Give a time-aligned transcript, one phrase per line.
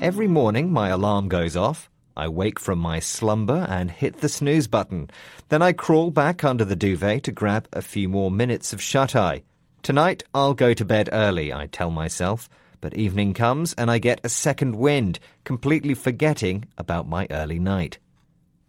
[0.00, 1.88] Every morning, my alarm goes off.
[2.16, 5.08] I wake from my slumber and hit the snooze button.
[5.48, 9.16] Then I crawl back under the duvet to grab a few more minutes of shut
[9.16, 9.44] eye.
[9.82, 12.48] Tonight, I'll go to bed early, I tell myself.
[12.80, 17.98] But evening comes and I get a second wind, completely forgetting about my early night.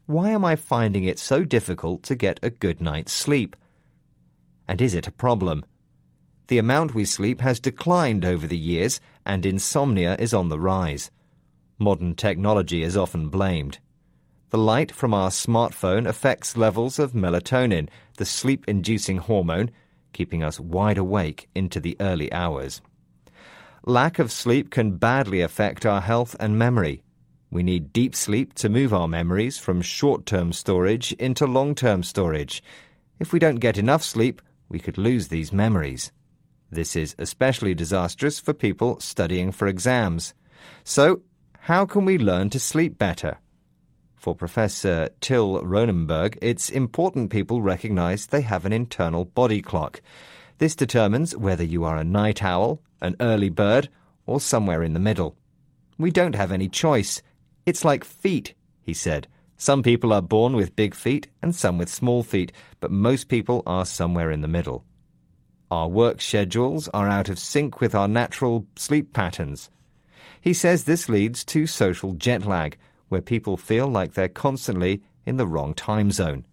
[0.06, 3.56] Why am I finding it so difficult to get a good night's sleep?
[4.68, 5.66] And is it a problem?
[6.48, 11.10] The amount we sleep has declined over the years, and insomnia is on the rise.
[11.78, 13.80] Modern technology is often blamed.
[14.50, 19.72] The light from our smartphone affects levels of melatonin, the sleep inducing hormone,
[20.14, 22.82] keeping us wide awake into the early hours.
[23.84, 27.04] Lack of sleep can badly affect our health and memory.
[27.52, 32.04] We need deep sleep to move our memories from short term storage into long term
[32.04, 32.64] storage.
[33.20, 36.12] If we don't get enough sleep, we could lose these memories.
[36.72, 40.34] This is especially disastrous for people studying for exams.
[40.84, 41.22] So,
[41.66, 43.40] how can we learn to sleep better?
[44.16, 50.00] For Professor Till Roenneberg, it's important people recognize they have an internal body clock.
[50.60, 53.90] This determines whether you are a night owl, an early bird,
[54.28, 55.38] or somewhere in the middle.
[55.98, 57.24] We don't have any choice.
[57.66, 58.54] It's like feet,
[58.84, 59.28] he said.
[59.58, 63.64] Some people are born with big feet and some with small feet, but most people
[63.66, 64.86] are somewhere in the middle.
[65.72, 69.72] Our work schedules are out of sync with our natural sleep patterns.
[70.46, 72.78] He says this leads to social jet lag,
[73.10, 76.46] where people feel like they're constantly in the wrong time zone.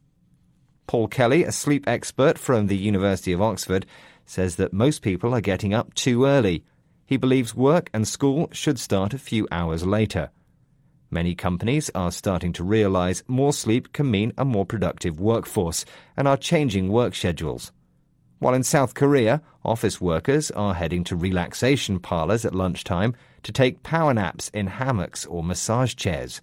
[0.86, 3.84] Paul Kelly, a sleep expert from the University of Oxford,
[4.24, 6.64] says that most people are getting up too early.
[7.04, 10.30] He believes work and school should start a few hours later.
[11.10, 15.84] Many companies are starting to realize more sleep can mean a more productive workforce
[16.16, 17.72] and are changing work schedules.
[18.42, 23.84] While in South Korea, office workers are heading to relaxation parlors at lunchtime to take
[23.84, 26.40] power naps in hammocks or massage chairs.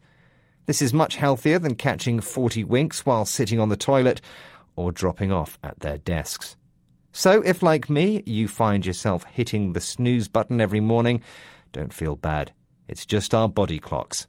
[0.65, 4.21] This is much healthier than catching 40 winks while sitting on the toilet
[4.77, 6.55] or dropping off at their desks.
[7.11, 11.21] So, if like me, you find yourself hitting the snooze button every morning,
[11.73, 12.53] don't feel bad.
[12.87, 14.25] It's just our body clocks.